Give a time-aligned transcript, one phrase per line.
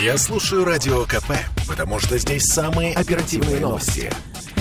[0.00, 1.32] Я слушаю Радио КП,
[1.66, 4.12] потому что здесь самые оперативные новости.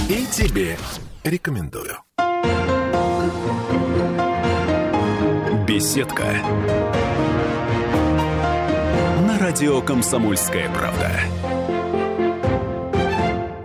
[0.10, 0.80] И тебе
[1.24, 2.00] рекомендую.
[5.68, 6.24] Беседка.
[9.28, 11.12] На радио «Комсомольская правда».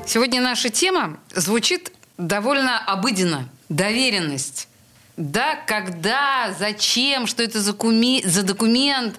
[0.07, 3.49] Сегодня наша тема звучит довольно обыденно.
[3.71, 4.69] Доверенность.
[5.19, 9.19] Да, когда, зачем, что это за, куми, за документ.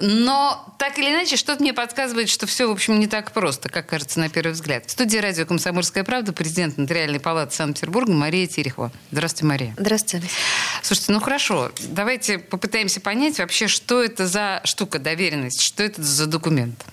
[0.00, 3.86] Но так или иначе, что-то мне подсказывает, что все, в общем, не так просто, как
[3.86, 4.86] кажется на первый взгляд.
[4.86, 8.90] В студии радио «Комсомольская правда» президент Нотариальной палаты Санкт-Петербурга Мария Терехова.
[9.10, 9.74] Здравствуйте, Мария.
[9.76, 10.26] Здравствуйте.
[10.82, 16.26] Слушайте, ну хорошо, давайте попытаемся понять вообще, что это за штука, доверенность, что это за
[16.26, 16.84] документ.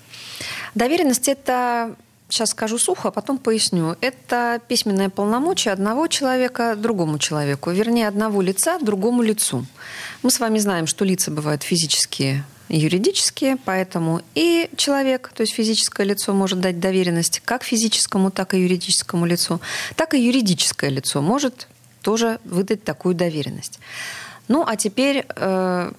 [0.75, 1.95] Доверенность– это
[2.31, 3.95] сейчас скажу сухо, а потом поясню.
[4.01, 9.65] Это письменное полномочие одного человека другому человеку, вернее, одного лица другому лицу.
[10.23, 15.53] Мы с вами знаем, что лица бывают физические и юридические, поэтому и человек, то есть
[15.53, 19.59] физическое лицо, может дать доверенность как физическому, так и юридическому лицу,
[19.95, 21.67] так и юридическое лицо может
[22.01, 23.79] тоже выдать такую доверенность.
[24.47, 25.91] Ну, а теперь э,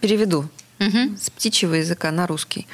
[0.00, 0.48] переведу
[0.78, 1.16] угу.
[1.20, 2.66] с птичьего языка на русский.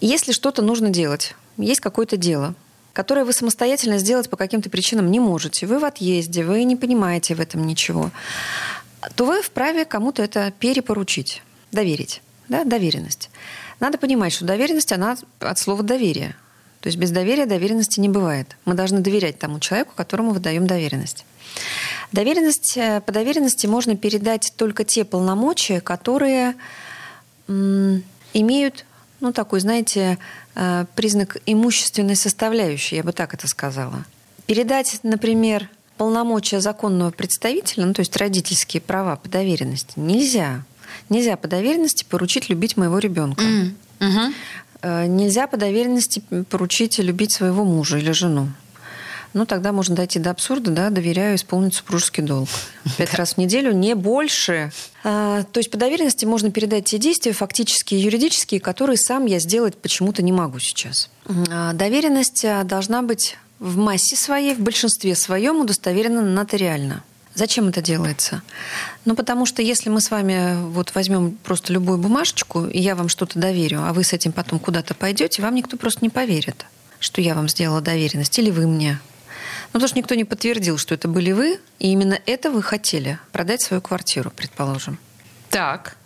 [0.00, 2.54] Если что-то нужно делать, есть какое-то дело,
[2.92, 7.34] которое вы самостоятельно сделать по каким-то причинам не можете, вы в отъезде, вы не понимаете
[7.34, 8.10] в этом ничего,
[9.16, 12.22] то вы вправе кому-то это перепоручить, доверить.
[12.48, 13.30] Да, доверенность.
[13.80, 16.36] Надо понимать, что доверенность, она от слова доверие.
[16.80, 18.56] То есть без доверия доверенности не бывает.
[18.66, 21.24] Мы должны доверять тому человеку, которому выдаем доверенность.
[22.12, 26.54] Доверенность, э, по доверенности можно передать только те полномочия, которые
[27.48, 28.84] имеют,
[29.20, 30.18] ну, такой, знаете,
[30.94, 34.04] признак имущественной составляющей, я бы так это сказала.
[34.46, 40.64] Передать, например, полномочия законного представителя, ну то есть родительские права по доверенности, нельзя.
[41.08, 43.42] Нельзя по доверенности поручить любить моего ребенка.
[43.42, 43.74] Mm.
[44.00, 45.08] Uh-huh.
[45.08, 48.48] Нельзя по доверенности поручить любить своего мужа или жену
[49.34, 52.48] ну тогда можно дойти до абсурда, да, доверяю исполнить супружеский долг.
[52.96, 54.72] Пять раз в неделю, не больше.
[55.02, 59.40] А, то есть по доверенности можно передать те действия, фактические и юридические, которые сам я
[59.40, 61.10] сделать почему-то не могу сейчас.
[61.50, 67.02] А, доверенность а, должна быть в массе своей, в большинстве своем удостоверена нотариально.
[67.34, 68.42] Зачем это делается?
[69.04, 73.08] Ну, потому что если мы с вами вот возьмем просто любую бумажечку, и я вам
[73.08, 76.64] что-то доверю, а вы с этим потом куда-то пойдете, вам никто просто не поверит,
[77.00, 79.00] что я вам сделала доверенность, или вы мне.
[79.74, 83.18] Ну, потому что никто не подтвердил, что это были вы, и именно это вы хотели
[83.32, 84.98] продать свою квартиру, предположим.
[85.50, 85.96] Так.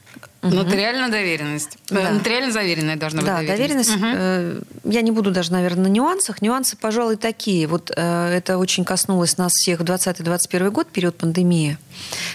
[0.41, 0.55] Угу.
[0.55, 1.77] Нотариальная доверенность.
[1.91, 2.11] Э, да.
[2.13, 3.95] Нотариально заверенная должна быть да, доверенность.
[3.95, 4.05] угу.
[4.07, 6.41] э, я не буду даже, наверное, на нюансах.
[6.41, 7.67] Нюансы, пожалуй, такие.
[7.67, 11.77] Вот э, это очень коснулось нас всех в 2020-2021 год, период пандемии,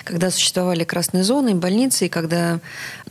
[0.03, 2.59] когда существовали красные зоны, больницы, и когда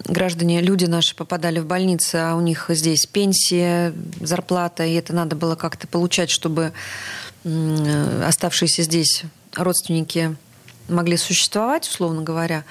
[0.05, 5.35] граждане, люди наши попадали в больницы, а у них здесь пенсия, зарплата, и это надо
[5.35, 6.73] было как-то получать, чтобы
[7.45, 9.23] оставшиеся здесь
[9.55, 10.37] родственники
[10.89, 12.65] могли существовать, условно говоря,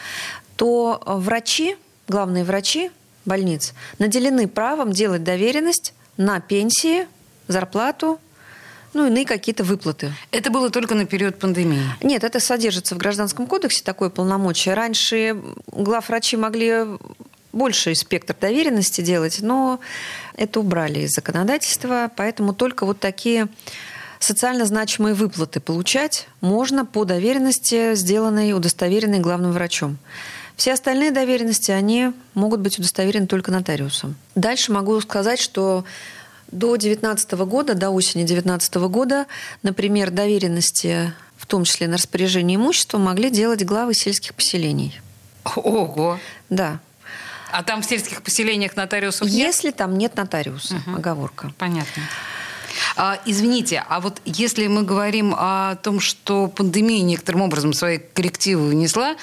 [0.56, 1.76] то врачи,
[2.08, 2.92] главные врачи
[3.26, 7.08] больниц, наделены правом делать доверенность на пенсии,
[7.48, 8.20] зарплату,
[8.94, 10.14] ну, иные какие-то выплаты.
[10.32, 11.82] Это было только на период пандемии?
[12.02, 14.74] Нет, это содержится в Гражданском кодексе, такое полномочие.
[14.74, 16.86] Раньше главврачи могли
[17.54, 19.80] больший спектр доверенности делать, но
[20.36, 23.48] это убрали из законодательства, поэтому только вот такие
[24.24, 29.98] социально значимые выплаты получать можно по доверенности, сделанной, удостоверенной главным врачом.
[30.56, 34.16] Все остальные доверенности, они могут быть удостоверены только нотариусом.
[34.36, 35.86] Дальше могу сказать, что
[36.52, 39.26] до 2019 года, до осени 2019 года,
[39.64, 45.02] например, доверенности, в том числе на распоряжение имущества, могли делать главы сельских поселений.
[45.56, 46.20] Ого!
[46.50, 46.80] Да.
[47.52, 49.34] А там в сельских поселениях нотариусов нет?
[49.34, 50.98] Если там нет нотариуса, угу.
[50.98, 51.52] оговорка.
[51.58, 52.04] Понятно.
[52.96, 58.70] А, извините, а вот если мы говорим о том, что пандемия некоторым образом свои коррективы
[58.70, 59.16] внесла,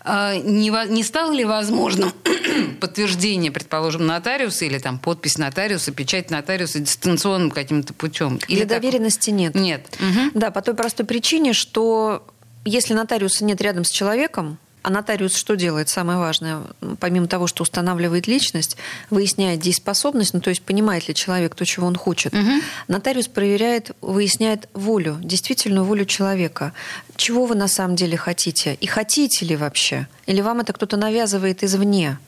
[0.00, 2.12] а, не, не стало ли возможным
[2.80, 8.38] подтверждение, предположим, нотариуса или там подпись нотариуса, печать нотариуса дистанционным каким-то путем?
[8.48, 9.54] Или Для доверенности нет.
[9.54, 9.86] Нет.
[10.00, 10.30] Угу.
[10.34, 12.26] Да, по той простой причине, что
[12.64, 15.88] если нотариуса нет рядом с человеком, а нотариус что делает?
[15.88, 16.62] Самое важное,
[16.98, 18.76] помимо того, что устанавливает личность,
[19.10, 22.34] выясняет дееспособность, ну то есть понимает ли человек то, чего он хочет.
[22.34, 22.50] Угу.
[22.88, 26.72] Нотариус проверяет, выясняет волю, действительную волю человека.
[27.16, 28.74] Чего вы на самом деле хотите?
[28.74, 30.08] И хотите ли вообще?
[30.26, 32.18] Или вам это кто-то навязывает извне?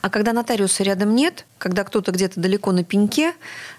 [0.00, 3.34] А когда нотариуса рядом нет, когда кто-то где-то далеко на пеньке,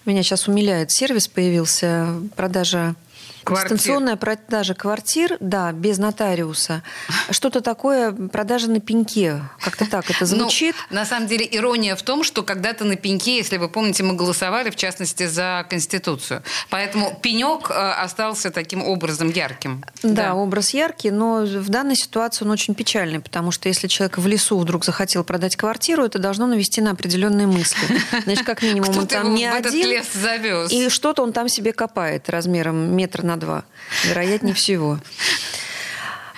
[0.06, 2.96] меня сейчас умиляет сервис появился, продажа
[3.44, 3.78] Квартир.
[3.78, 6.84] Дистанционная продажа квартир, да, без нотариуса.
[7.30, 9.42] Что-то такое, продажа на пеньке.
[9.60, 10.76] Как-то так это звучит.
[10.90, 14.14] Ну, на самом деле ирония в том, что когда-то на пеньке, если вы помните, мы
[14.14, 16.44] голосовали, в частности, за Конституцию.
[16.70, 19.84] Поэтому пенек э, остался таким образом ярким.
[20.04, 24.28] Да, образ яркий, но в данной ситуации он очень печальный, потому что если человек в
[24.28, 27.88] лесу вдруг захотел продать квартиру, это должно навести на определенные мысли.
[28.24, 30.72] Значит, как минимум он там не один, лес завез.
[30.72, 33.64] и что-то он там себе копает размером метр на два.
[34.06, 35.00] Вероятнее всего.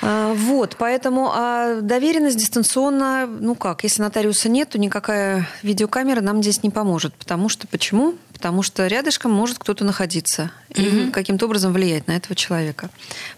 [0.02, 6.42] А, Вот, поэтому а доверенность дистанционно, ну как, если нотариуса нет, то никакая видеокамера нам
[6.42, 7.14] здесь не поможет.
[7.16, 8.16] Потому что, почему?
[8.34, 12.90] Потому что рядышком может кто-то находиться и каким-то образом влиять на этого человека.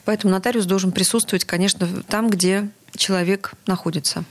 [0.06, 4.24] Поэтому нотариус должен присутствовать, конечно, там, где человек находится.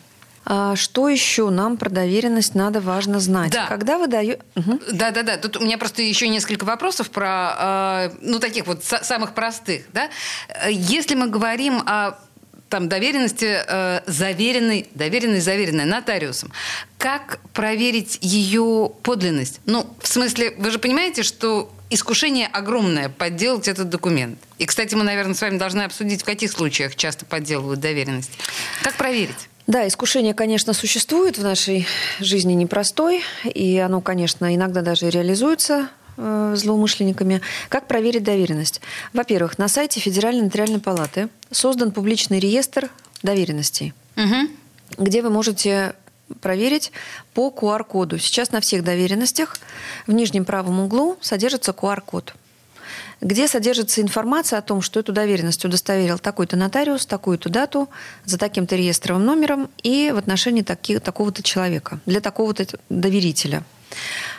[0.46, 3.52] А что еще нам про доверенность надо важно знать?
[3.52, 3.66] Да.
[3.66, 4.40] Когда вы даете...
[4.92, 5.36] Да, да, да.
[5.38, 9.84] Тут у меня просто еще несколько вопросов про, э, ну, таких вот са- самых простых,
[9.92, 10.10] да.
[10.68, 12.18] Если мы говорим о
[12.68, 16.50] там доверенности э, заверенной, доверенной, заверенной нотариусом,
[16.98, 19.60] как проверить ее подлинность?
[19.64, 24.38] Ну, в смысле, вы же понимаете, что искушение огромное подделать этот документ.
[24.58, 28.32] И, кстати, мы, наверное, с вами должны обсудить, в каких случаях часто подделывают доверенность.
[28.82, 29.48] Как проверить?
[29.66, 31.86] Да, искушение, конечно, существует в нашей
[32.20, 35.88] жизни непростой, и оно, конечно, иногда даже реализуется
[36.18, 37.40] э, злоумышленниками.
[37.70, 38.82] Как проверить доверенность?
[39.14, 42.90] Во-первых, на сайте Федеральной нотариальной палаты создан публичный реестр
[43.22, 44.50] доверенностей, Мгм.
[44.98, 45.94] где вы можете
[46.42, 46.92] проверить
[47.32, 48.18] по QR-коду.
[48.18, 49.56] Сейчас на всех доверенностях
[50.06, 52.34] в нижнем правом углу содержится QR-код
[53.20, 57.88] где содержится информация о том, что эту доверенность удостоверил такой-то нотариус, такую-то дату,
[58.24, 63.62] за таким-то реестровым номером и в отношении таки- такого-то человека, для такого-то доверителя.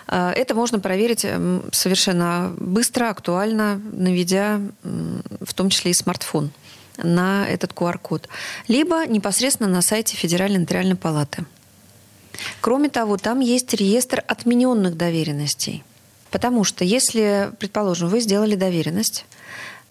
[0.07, 6.51] А, Это можно проверить м, совершенно быстро, актуально, наведя в том числе и смартфон
[6.98, 8.30] на этот QR-код.
[8.68, 11.45] Либо непосредственно на сайте Федеральной нотариальной палаты.
[12.62, 15.83] Кроме того, там есть реестр отмененных доверенностей.
[16.35, 19.25] Потому что если, предположим, вы сделали доверенность,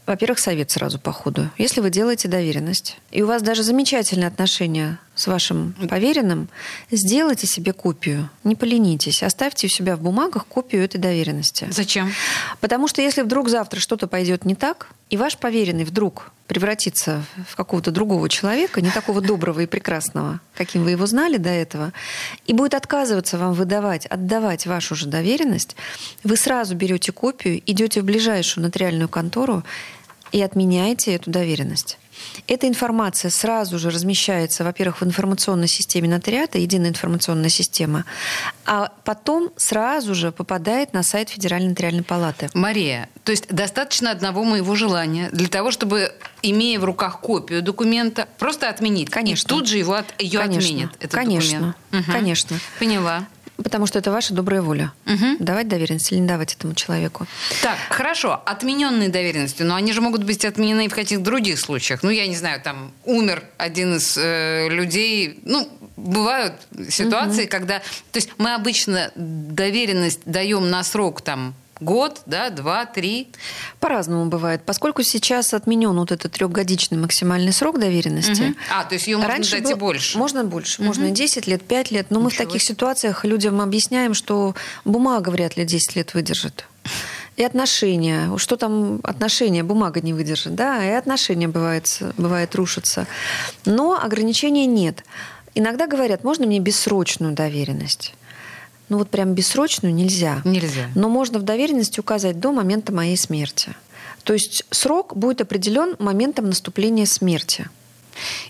[0.05, 1.49] во-первых, совет сразу по ходу.
[1.57, 6.49] Если вы делаете доверенность, и у вас даже замечательные отношения с вашим поверенным,
[6.91, 11.69] сделайте себе копию, не поленитесь, оставьте у себя в бумагах копию этой доверенности.
[11.71, 12.13] Зачем?
[12.61, 17.57] Потому что если вдруг завтра что-то пойдет не так, и ваш поверенный вдруг превратится в
[17.57, 21.93] какого-то другого человека, не такого доброго и прекрасного, каким вы его знали до этого,
[22.47, 25.77] и будет отказываться вам выдавать, отдавать вашу же доверенность,
[26.25, 29.63] вы сразу берете копию, идете в ближайшую нотариальную контору
[30.33, 31.99] и отменяете эту доверенность.
[32.47, 38.05] Эта информация сразу же размещается, во-первых, в информационной системе нотариата, единая информационная система,
[38.67, 42.49] а потом сразу же попадает на сайт Федеральной нотариальной палаты.
[42.55, 46.13] Мария, то есть достаточно одного моего желания для того, чтобы,
[46.43, 49.11] имея в руках копию документа, просто отменить.
[49.11, 49.47] Конечно.
[49.47, 50.69] И тут же его от, ее Конечно.
[50.69, 51.51] отменят, этот Конечно.
[51.51, 51.77] документ.
[51.91, 52.13] Мгм.
[52.13, 52.59] Конечно.
[52.79, 53.27] Поняла.
[53.57, 54.93] Потому что это ваша добрая воля.
[55.05, 55.37] Мгм.
[55.39, 57.27] Давать доверенность или не давать этому человеку.
[57.63, 62.03] Так, хорошо, отмененные доверенности, но они же могут быть отменены и в каких-то других случаях.
[62.03, 65.39] Ну, я не знаю, там умер один из э, людей.
[65.45, 66.55] Ну, бывают
[66.89, 67.79] ситуации, когда...
[67.79, 73.29] То есть мы обычно доверенность даем на срок там год, да, два, три.
[73.81, 74.63] По-разному бывает.
[74.65, 78.57] Поскольку сейчас отменен вот этот трехгодичный максимальный срок доверенности, Мгм.
[78.73, 80.19] А, то есть ее можно дать и больше.
[80.19, 80.83] Можно больше.
[80.83, 82.07] Можно и 10 лет, 5 лет.
[82.11, 84.55] Но мы в Ничего таких ситуациях людям объясняем, что
[84.85, 86.67] бумага вряд ли 10 лет выдержит.
[87.37, 88.37] И отношения.
[88.39, 89.65] Что там отношения?
[89.65, 90.55] Бумага не выдержит.
[90.55, 93.07] Да, и отношения бывает, бывает рушатся.
[93.65, 95.05] Но ограничения нет.
[95.57, 98.15] Иногда говорят, можно мне бессрочную доверенность?
[98.89, 100.43] Ну вот прям бессрочную нельзя.
[100.45, 100.89] Нельзя.
[100.95, 103.75] Но можно в доверенности указать до момента моей смерти.
[104.25, 107.69] То есть срок будет определен моментом наступления смерти.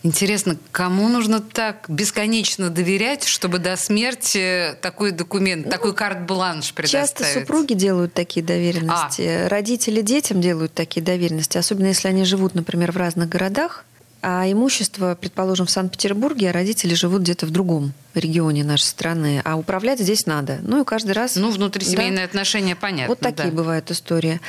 [0.03, 7.19] Интересно, кому нужно так бесконечно доверять, чтобы до смерти такой документ, такой карт-бланш предоставить?
[7.19, 12.55] Ну, Часто супруги делают такие доверенности, родители детям делают такие доверенности, особенно если они живут,
[12.55, 13.85] например, в разных городах,
[14.27, 19.57] а имущество, предположим, в Санкт-Петербурге, а родители живут где-то в другом регионе нашей страны, а
[19.57, 20.61] управлять здесь надо.
[20.63, 21.37] Ну и каждый раз...
[21.37, 22.25] Ну, внутрисемейные Да.
[22.25, 23.09] отношения, понятно.
[23.09, 23.55] Вот такие да.
[23.57, 24.41] бывают истории.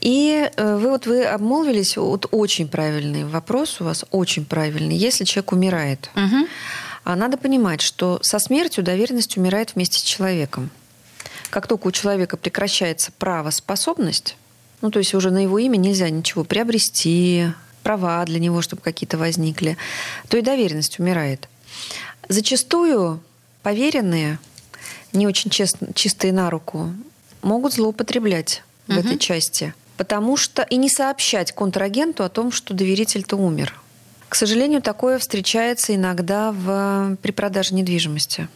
[0.00, 4.94] И э, вы вот вы обмолвились, вот очень правильный вопрос у вас, очень правильный.
[4.96, 6.46] Если человек умирает, Мгм.
[7.02, 10.70] а надо понимать, что со смертью доверенность умирает вместе с человеком.
[11.50, 14.36] Как только у человека прекращается правоспособность,
[14.82, 17.46] ну то есть уже на его имя нельзя ничего приобрести,
[17.86, 19.76] права для него, чтобы какие-то возникли,
[20.28, 21.48] то и доверенность умирает.
[22.28, 23.20] Зачастую
[23.62, 24.40] поверенные,
[25.12, 26.92] не очень честно, чистые на руку,
[27.42, 29.72] могут злоупотреблять в этой части.
[29.96, 33.72] Потому что и не сообщать контрагенту о том, что доверитель-то умер.
[34.28, 38.48] К сожалению, такое встречается иногда в, при продаже недвижимости.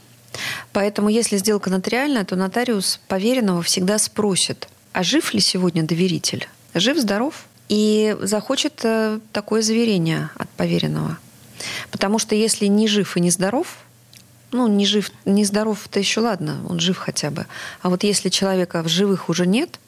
[0.72, 6.48] Поэтому, если сделка нотариальная, то нотариус поверенного всегда спросит, а жив ли сегодня доверитель?
[6.74, 7.46] Жив, здоров?
[7.70, 11.18] И захочет э, такое заверение от поверенного.
[11.92, 13.78] Потому что если не жив и не здоров,
[14.50, 17.46] ну, не жив, не здоров-то еще ладно, он жив хотя бы.
[17.80, 19.78] А вот если человека в живых уже нет,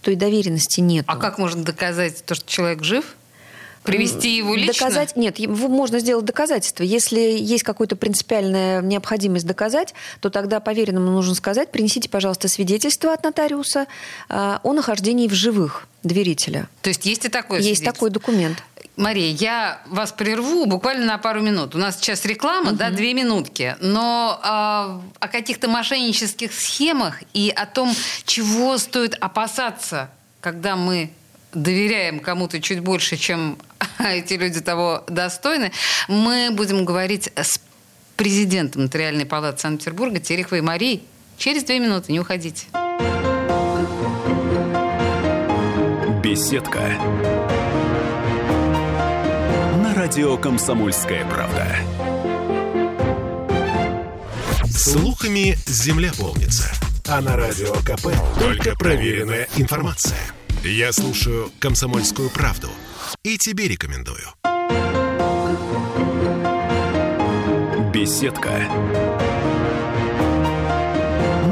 [0.00, 1.04] то и доверенности нет.
[1.06, 3.14] А как можно доказать то, что человек жив?
[3.82, 4.72] Привести его лично?
[4.72, 6.84] Доказать, нет, его можно сделать доказательство.
[6.84, 13.24] Если есть какая-то принципиальная необходимость доказать, то тогда поверенному нужно сказать, принесите, пожалуйста, свидетельство от
[13.24, 13.86] нотариуса
[14.28, 16.68] а, о нахождении в живых доверителя.
[16.82, 18.62] То есть есть и такой Есть такой документ.
[18.96, 21.74] Мария, я вас прерву буквально на пару минут.
[21.74, 22.76] У нас сейчас реклама, угу.
[22.76, 23.76] да, две минутки.
[23.80, 27.92] Но э, о каких-то мошеннических схемах и о том,
[28.26, 30.10] чего стоит опасаться,
[30.40, 31.10] когда мы
[31.52, 33.58] доверяем кому-то чуть больше, чем
[33.98, 35.72] эти люди того достойны,
[36.08, 37.60] мы будем говорить с
[38.16, 41.02] президентом Нотариальной палаты Санкт-Петербурга Тереховой Марией
[41.36, 42.12] через две минуты.
[42.12, 42.66] Не уходите.
[46.22, 46.80] Беседка.
[49.82, 51.66] На радио «Комсомольская правда».
[54.70, 56.70] Слухами земля полнится.
[57.08, 60.18] А на радио КП только проверенная информация.
[60.64, 62.68] Я слушаю «Комсомольскую правду»
[63.24, 64.22] и тебе рекомендую.
[67.92, 68.60] Беседка.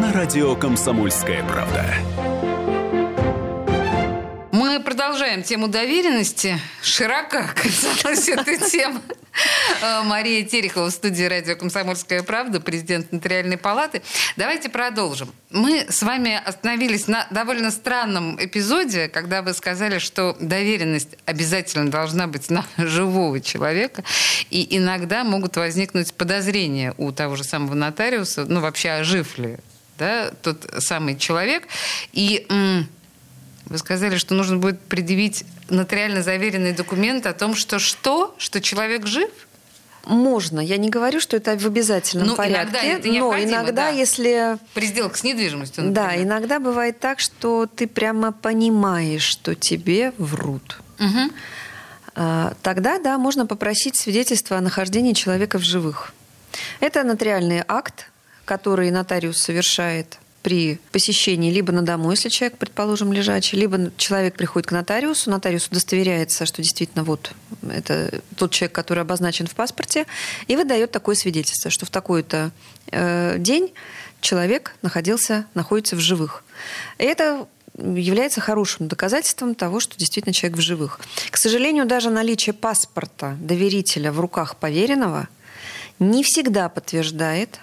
[0.00, 1.85] На радио «Комсомольская правда».
[4.52, 6.61] Мы продолжаем тему доверенности.
[6.81, 9.02] Широко оказалась эта тема.
[9.83, 14.03] Э, Мария Терехова в студии радио «Комсомольская правда», президент Нотариальной палаты.
[14.37, 15.33] Давайте продолжим.
[15.51, 22.27] Мы с вами остановились на довольно странном эпизоде, когда вы сказали, что доверенность обязательно должна
[22.27, 24.05] быть на живого человека,
[24.51, 29.59] и иногда могут возникнуть подозрения у того же самого нотариуса, ну вообще, а жив ли
[29.99, 31.69] да, тот самый человек.
[32.13, 32.47] И
[33.67, 38.35] вы сказали, что нужно будет предъявить нотариально заверенный документ о том, что что?
[38.38, 39.31] Что человек жив?
[40.07, 40.61] Можно.
[40.61, 42.62] Я не говорю, что это в обязательном ну, порядке.
[42.62, 43.88] Иногда это но иногда, да.
[43.90, 44.57] если...
[44.73, 46.11] При сделке с недвижимостью, например.
[46.11, 50.81] Да, иногда бывает так, что ты прямо понимаешь, что тебе врут.
[50.99, 52.25] Угу.
[52.62, 56.12] Тогда, да, можно попросить свидетельство о нахождении человека в живых.
[56.81, 58.11] Это нотариальный акт,
[58.45, 64.69] который нотариус совершает при посещении либо на дому, если человек, предположим, лежачий, либо человек приходит
[64.69, 67.33] к нотариусу, нотариус удостоверяется, что действительно вот
[67.69, 70.07] это тот человек, который обозначен в паспорте,
[70.47, 72.53] и выдает такое свидетельство, что в такой-то
[72.91, 73.73] э, день
[74.21, 76.45] человек находился, находится в живых.
[76.99, 77.47] И это
[77.79, 81.01] является хорошим доказательством того, что действительно человек в живых.
[81.31, 85.29] К сожалению, даже наличие паспорта доверителя в руках поверенного
[85.99, 87.61] не всегда подтверждает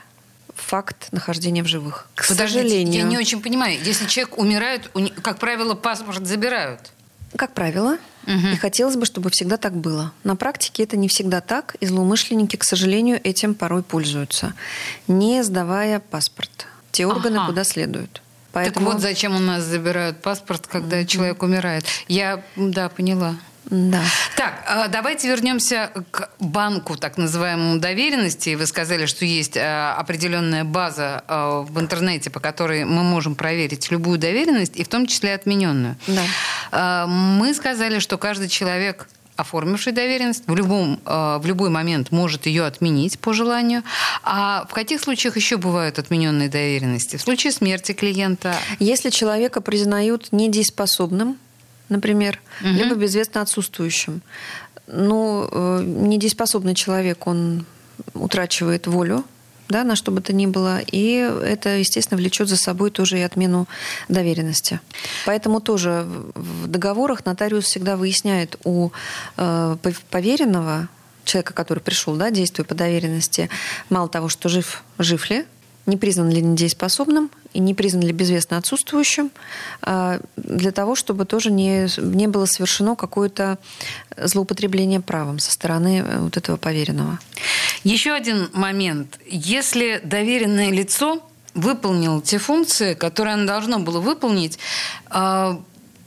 [0.57, 2.07] факт нахождения в живых.
[2.15, 2.93] К сожалению.
[2.93, 3.79] Я не очень понимаю.
[3.83, 6.81] Если человек умирает, как правило, паспорт забирают.
[7.35, 7.97] Как правило.
[8.25, 8.47] Угу.
[8.53, 10.11] И хотелось бы, чтобы всегда так было.
[10.23, 14.53] На практике это не всегда так, и злоумышленники, к сожалению, этим порой пользуются,
[15.07, 16.67] не сдавая паспорт.
[16.91, 17.47] Те органы, ага.
[17.47, 18.21] куда следует.
[18.51, 18.85] Поэтому...
[18.85, 21.85] Так вот, зачем у нас забирают паспорт, когда человек умирает.
[22.07, 23.35] Я, да, поняла.
[23.69, 24.01] Да.
[24.35, 28.55] Так, а, давайте вернемся к банку так называемому доверенности.
[28.55, 33.91] Вы сказали, что есть а, определенная база а, в интернете, по которой мы можем проверить
[33.91, 35.97] любую доверенность, и в том числе отмененную.
[36.07, 37.07] Да.
[37.07, 43.19] Мы сказали, что каждый человек оформивший доверенность в, любом, в любой момент может ее отменить
[43.19, 43.83] по желанию.
[44.23, 47.17] А в каких случаях еще бывают отмененные доверенности?
[47.17, 48.55] В случае смерти клиента?
[48.79, 51.37] Если человека признают недееспособным,
[51.89, 52.69] например, угу.
[52.69, 54.21] либо безвестно отсутствующим.
[54.87, 57.65] Ну, э, недееспособный человек, он
[58.13, 59.25] утрачивает волю,
[59.69, 63.21] да, на что бы то ни было, и это, естественно, влечет за собой тоже и
[63.21, 63.67] отмену
[64.07, 64.79] доверенности.
[65.25, 68.91] Поэтому тоже в договорах нотариус всегда выясняет у
[69.35, 69.77] э,
[70.09, 70.87] поверенного,
[71.25, 73.49] человека, который пришел, да, действуя по доверенности,
[73.89, 75.45] мало того, что жив, жив ли,
[75.85, 79.31] не признан ли недееспособным и не признан ли безвестно отсутствующим,
[79.81, 83.57] а, для того, чтобы тоже не, не было совершено какое-то
[84.15, 87.17] злоупотребление правом со стороны э, вот этого поверенного.
[87.83, 89.19] Еще один момент.
[89.25, 94.59] Если доверенное лицо выполнило те функции, которые оно должно было выполнить,
[95.09, 95.59] а,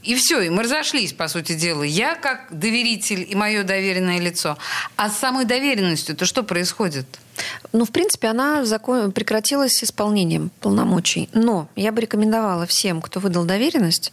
[0.02, 1.82] И все, и мы разошлись, по сути дела.
[1.82, 4.56] Я как доверитель и мое доверенное лицо.
[4.96, 7.06] А с самой доверенностью-то что происходит?
[7.72, 9.12] Ну, в принципе, она закон...
[9.12, 11.28] прекратилась исполнением полномочий.
[11.34, 14.12] Но я бы рекомендовала всем, кто выдал доверенность,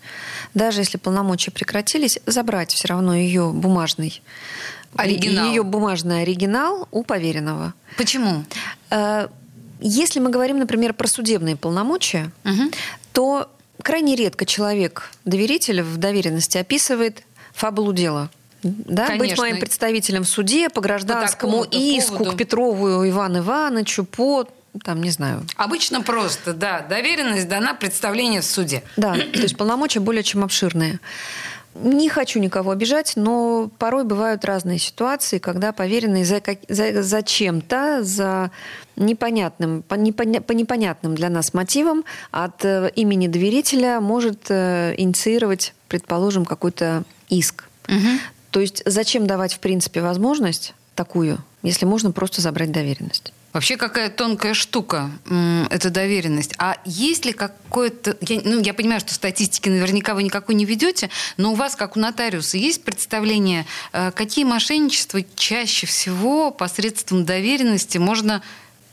[0.54, 4.22] даже если полномочия прекратились, забрать все равно ее бумажный
[4.96, 5.48] Оригинал.
[5.50, 7.74] Ее бумажный оригинал у поверенного.
[7.98, 8.46] Почему?
[8.90, 9.28] Э,
[9.80, 12.72] Если мы говорим, например, про судебные полномочия, Мгм.
[13.14, 13.50] то
[13.88, 18.30] крайне редко человек, доверитель в доверенности описывает фабулу дела.
[18.62, 22.36] Да, быть моим представителем в суде по гражданскому такому-то иску поводу.
[22.36, 24.46] к Петрову Ивану Ивановичу по,
[24.84, 25.46] там, не знаю.
[25.56, 26.82] Обычно просто, да.
[26.82, 28.84] Доверенность дана представление в суде.
[28.98, 31.00] Да, то есть полномочия более чем обширные.
[31.84, 37.22] Не хочу никого обижать, но порой бывают разные ситуации, когда поверенный за, как- за, за
[37.22, 38.52] чем-то, за
[38.96, 45.74] непонятным, по, непоня- по непонятным для нас мотивам от э, имени доверителя может э, инициировать,
[45.88, 47.70] предположим, какой-то иск.
[48.52, 53.34] То есть зачем давать, в принципе, возможность такую, если можно просто забрать доверенность?
[53.58, 55.10] Вообще какая тонкая штука
[55.72, 56.54] эта доверенность.
[56.60, 58.16] А есть ли какое-то...
[58.22, 61.98] Я, ну, я понимаю, что статистики наверняка вы никакой не ведете, но у вас, как
[61.98, 68.44] у нотариуса, есть представление, э, какие мошенничества чаще всего посредством доверенности можно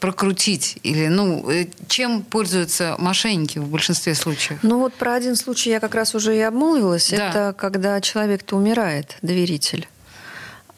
[0.01, 0.79] прокрутить?
[0.83, 4.61] Или, ну, э, чем пользуются мошенники в большинстве случаев?
[4.63, 7.11] Ну вот про один случай я как раз уже и обмолвилась.
[7.11, 7.29] Да.
[7.29, 9.87] Это когда человек-то умирает, доверитель,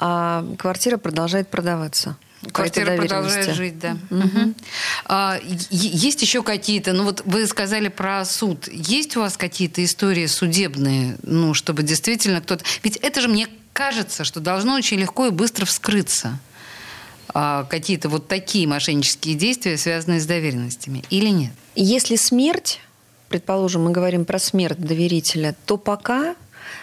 [0.00, 2.16] а квартира продолжает продаваться.
[2.52, 3.96] Квартира продолжает жить, да.
[4.10, 4.54] Мгм.
[5.04, 5.38] А,
[5.70, 8.68] есть еще какие-то, ну вот вы сказали про суд.
[8.68, 12.64] Есть у вас какие-то истории судебные, ну, чтобы действительно кто-то...
[12.82, 16.38] Ведь это же, мне кажется, что должно очень легко и быстро вскрыться.
[17.28, 21.52] А, какие-то вот такие мошеннические действия, связанные с доверенностями, или нет?
[21.74, 22.80] Если смерть,
[23.28, 26.34] предположим, мы говорим про смерть доверителя, то пока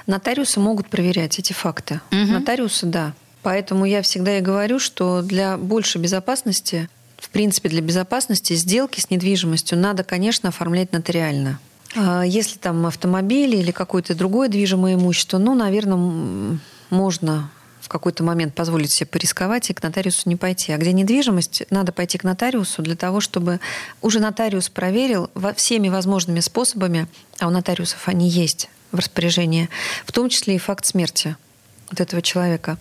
[0.06, 2.02] нотариусы могут проверять эти факты.
[2.12, 2.34] Мгм.
[2.34, 3.14] Нотариусы, да.
[3.44, 9.10] Поэтому я всегда и говорю, что для большей безопасности, в принципе, для безопасности сделки с
[9.10, 11.60] недвижимостью надо, конечно, оформлять нотариально.
[11.96, 16.60] А Если там автомобиль или какое-то другое движимое имущество, ну, наверное,
[16.90, 20.72] можно в какой-то момент позволить себе порисковать и к нотариусу не пойти.
[20.72, 23.60] А где недвижимость, надо пойти к нотариусу для того, чтобы
[24.02, 27.08] уже нотариус проверил всеми возможными способами,
[27.40, 29.70] а у нотариусов они есть в распоряжении,
[30.06, 31.36] в том числе и факт смерти
[31.90, 32.78] вот этого человека.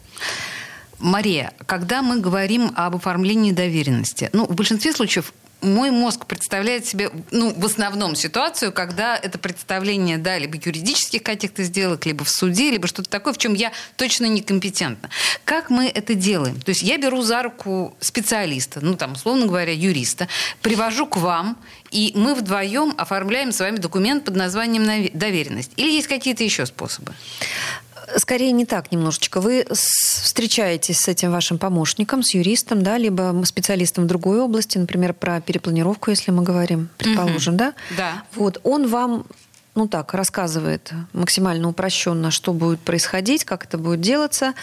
[1.02, 7.10] Мария, когда мы говорим об оформлении доверенности, ну, в большинстве случаев мой мозг представляет себе,
[7.30, 12.70] ну, в основном ситуацию, когда это представление, да, либо юридических каких-то сделок, либо в суде,
[12.70, 15.08] либо что-то такое, в чем я точно некомпетентна.
[15.44, 16.60] Как мы это делаем?
[16.60, 20.28] То есть я беру за руку специалиста, ну, там, условно говоря, юриста,
[20.62, 21.56] привожу к вам,
[21.90, 25.72] и мы вдвоем оформляем с вами документ под названием доверенность.
[25.76, 27.12] Или есть какие-то еще способы?
[28.16, 29.40] Скорее не так немножечко.
[29.40, 35.14] Вы встречаетесь с этим вашим помощником, с юристом, да, либо специалистом в другой области, например,
[35.14, 37.74] про перепланировку, если мы говорим, предположим, да?
[37.96, 38.22] Да.
[38.34, 39.24] Вот, он вам,
[39.74, 44.54] ну так, рассказывает максимально упрощенно, что будет происходить, как это будет делаться.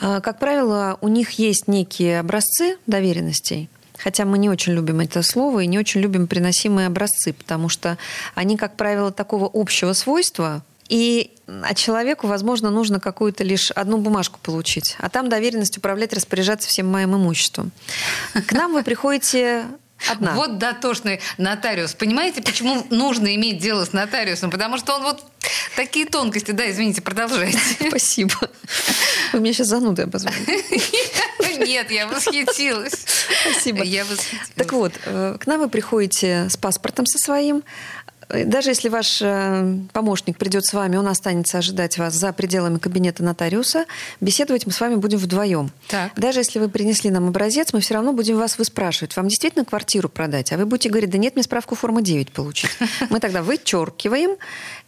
[0.00, 3.68] А, Как правило, у них есть некие образцы доверенностей,
[4.02, 7.98] Хотя мы не очень любим это слово и не очень любим приносимые образцы, потому что
[8.34, 14.38] они, как правило, такого общего свойства, и а человеку, возможно, нужно какую-то лишь одну бумажку
[14.42, 17.70] получить, а там доверенность управлять, распоряжаться всем моим имуществом.
[18.46, 19.66] К нам вы приходите
[20.08, 20.34] одна.
[20.34, 21.94] Вот дотошный нотариус.
[21.94, 24.50] Понимаете, почему нужно иметь дело с нотариусом?
[24.50, 25.24] Потому что он вот
[25.76, 27.58] такие тонкости, да, извините, продолжайте.
[27.88, 28.34] Спасибо.
[29.32, 30.36] Вы меня сейчас занудой обозвали.
[31.66, 33.06] Нет, я восхитилась.
[33.42, 33.82] Спасибо.
[33.84, 34.50] Я восхитилась.
[34.56, 37.62] Так вот, э, к нам вы приходите с паспортом со своим.
[38.44, 43.22] Даже если ваш э, помощник придет с вами, он останется ожидать вас за пределами кабинета
[43.22, 43.86] нотариуса,
[44.20, 45.70] беседовать мы с вами будем вдвоем.
[45.88, 46.12] Так.
[46.16, 50.08] Даже если вы принесли нам образец, мы все равно будем вас выспрашивать, вам действительно квартиру
[50.08, 50.52] продать?
[50.52, 52.70] А вы будете говорить, да нет, мне справку формы 9 получить.
[53.10, 54.36] Мы тогда вычеркиваем,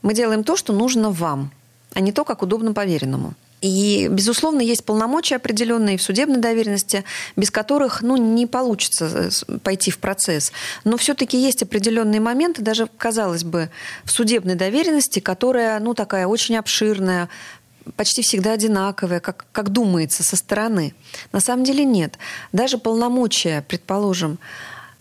[0.03, 1.51] мы делаем то, что нужно вам,
[1.95, 3.35] а не то, как удобно поверенному.
[3.62, 7.05] И, безусловно, есть полномочия определенные в судебной доверенности,
[7.37, 10.53] без которых ну, не получится э, пойти в процесс.
[10.83, 13.70] Но все-таки есть определенные моменты, даже, казалось бы,
[14.05, 17.29] в судебной доверенности, которая ну, такая очень обширная,
[17.94, 20.92] почти всегда одинаковая, как, как думается со стороны.
[21.31, 22.18] На самом деле нет.
[22.51, 24.40] Даже полномочия, предположим,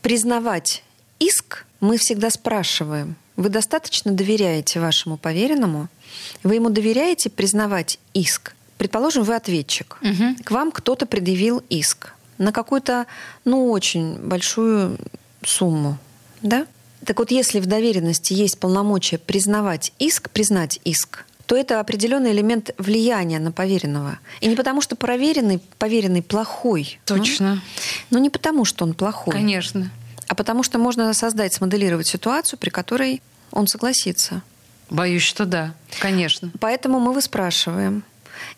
[0.03, 0.83] признавать
[1.17, 3.15] иск мы всегда спрашиваем.
[3.37, 5.89] Вы достаточно доверяете вашему поверенному?
[6.43, 8.55] Вы ему доверяете признавать иск?
[8.77, 9.97] Предположим, вы ответчик.
[10.01, 10.37] Мгм.
[10.43, 13.05] К вам кто-то предъявил иск на какую-то,
[13.45, 14.97] ну, очень большую
[15.43, 15.97] сумму.
[16.41, 16.65] Да?
[17.05, 22.71] Так вот, если в доверенности есть полномочия признавать иск, признать иск, то это определенный элемент
[22.77, 24.19] влияния на поверенного.
[24.39, 26.99] И не потому, что проверенный, поверенный плохой.
[27.05, 27.55] Точно.
[27.55, 27.61] Ну,
[28.11, 29.33] но не потому, что он плохой.
[29.33, 29.91] Конечно.
[30.27, 33.21] А потому что можно создать, смоделировать ситуацию, при которой
[33.51, 34.43] он согласится.
[34.91, 36.51] Боюсь, что да, конечно.
[36.59, 38.03] Поэтому мы выспрашиваем.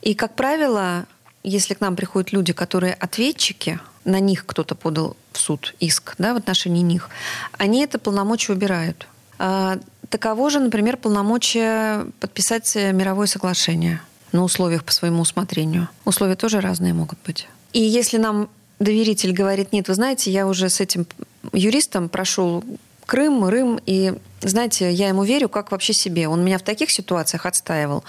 [0.02, 1.06] И, как правило,
[1.44, 6.34] если к нам приходят люди, которые ответчики, на них кто-то подал в суд иск да,
[6.34, 7.10] в отношении них,
[7.58, 9.08] они это полномочия убирают.
[9.38, 9.78] А,
[10.10, 15.88] таково же, например, полномочия подписать мировое соглашение на условиях по своему усмотрению.
[16.04, 17.48] Условия тоже разные могут быть.
[17.74, 21.06] И если нам доверитель говорит, нет, вы знаете, я уже с этим
[21.52, 22.64] юристом прошел
[23.06, 26.28] Крым, Рым, и, знаете, я ему верю, как вообще себе.
[26.28, 28.04] Он меня в таких ситуациях отстаивал.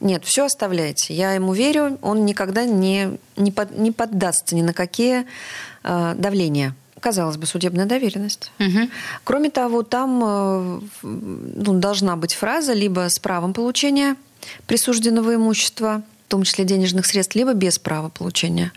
[0.00, 1.14] Нет, все оставляйте.
[1.14, 5.26] Я ему верю, он никогда не, не, под, не поддастся ни на какие
[5.84, 6.74] э, давления.
[7.00, 8.50] Казалось бы, судебная доверенность.
[8.58, 8.88] Угу.
[9.24, 14.16] Кроме того, там э, ну, должна быть фраза либо с правом получения
[14.66, 18.72] присужденного имущества, в том числе денежных средств, либо без права получения.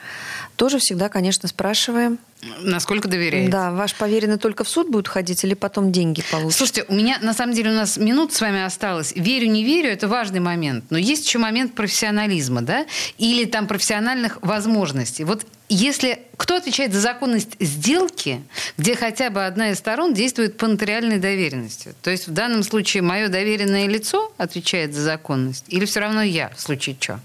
[0.55, 2.19] Тоже всегда, конечно, спрашиваем,
[2.61, 3.51] Насколько доверяете?
[3.51, 6.57] да, ваш поверенный только в суд будет ходить или потом деньги получит?
[6.57, 9.13] Слушайте, у меня на самом деле у нас минут с вами осталось.
[9.15, 10.85] Верю, не верю, это важный момент.
[10.89, 12.85] Но есть еще момент профессионализма, да?
[13.17, 15.23] Или там профессиональных возможностей.
[15.23, 18.41] Вот если кто отвечает за законность сделки,
[18.77, 21.93] где хотя бы одна из сторон действует по нотариальной доверенности?
[22.03, 25.65] То есть в данном случае мое доверенное лицо отвечает за законность?
[25.67, 27.19] Или все равно я, в случае чего?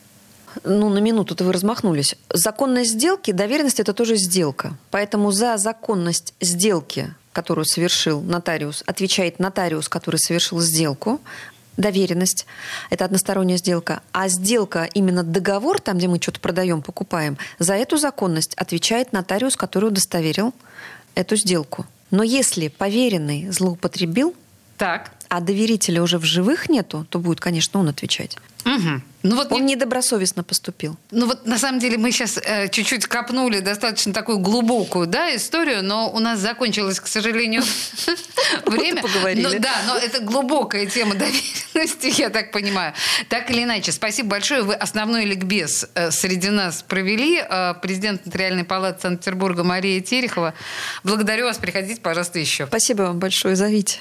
[0.63, 2.15] Ну, на минуту-то вы размахнулись.
[2.33, 4.77] Законность сделки, доверенность– это тоже сделка.
[4.91, 11.21] Поэтому за законность сделки, которую совершил нотариус, отвечает нотариус, который совершил сделку,
[11.77, 12.47] доверенность,
[12.91, 17.97] это односторонняя сделка, а сделка, именно договор, там, где мы что-то продаем, покупаем, за эту
[17.97, 20.55] законность отвечает нотариус, который удостоверил
[21.15, 21.87] эту сделку.
[22.11, 24.35] Но если поверенный злоупотребил,
[24.77, 25.11] Так.
[25.29, 28.37] А доверителя уже в живых нету, то будет, конечно, он отвечать.
[28.65, 29.03] Угу.
[29.25, 30.97] Ну вот Он мне- недобросовестно поступил.
[31.11, 35.83] Ну вот на самом деле мы сейчас э, чуть-чуть копнули достаточно такую глубокую да, историю,
[35.83, 37.63] но у нас закончилось, к сожалению,
[38.67, 39.03] время.
[39.03, 39.43] поговорили.
[39.43, 41.15] Но, да, но это глубокая тема
[41.75, 42.95] доверенности, я так понимаю.
[43.29, 44.63] Так или иначе, спасибо большое.
[44.63, 47.39] Вы основной ликбез э, среди нас провели.
[47.39, 50.55] Э, президент Нотариальной палаты Санкт-Петербурга Мария Терехова.
[51.03, 51.59] Благодарю вас.
[51.59, 52.67] Приходите, пожалуйста, еще.
[52.67, 54.01] Спасибо вам большое, зовите.